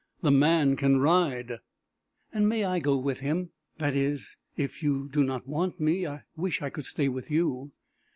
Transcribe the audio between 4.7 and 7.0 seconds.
you do not want me! I wish I could